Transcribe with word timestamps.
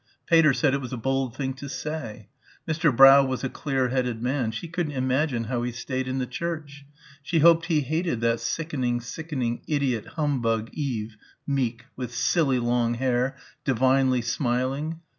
Pater 0.25 0.51
said 0.51 0.73
it 0.73 0.81
was 0.81 0.91
a 0.91 0.97
bold 0.97 1.35
thing 1.37 1.53
to 1.53 1.69
say.... 1.69 2.27
Mr. 2.67 2.91
Brough 2.95 3.23
was 3.23 3.43
a 3.43 3.49
clear 3.49 3.89
headed 3.89 4.19
man. 4.19 4.49
She 4.49 4.67
couldn't 4.67 4.93
imagine 4.93 5.43
how 5.43 5.61
he 5.61 5.71
stayed 5.71 6.07
in 6.07 6.17
the 6.17 6.25
Church.... 6.25 6.87
She 7.21 7.37
hoped 7.37 7.67
he 7.67 7.81
hated 7.81 8.19
that 8.21 8.39
sickening, 8.39 8.99
sickening, 8.99 9.61
idiot 9.67 10.07
humbug, 10.17 10.71
Eve... 10.73 11.17
meek... 11.45 11.85
with 11.95 12.15
silly 12.15 12.57
long 12.57 12.95
hair... 12.95 13.35
"divinely 13.63 14.23
smiling" 14.23 15.01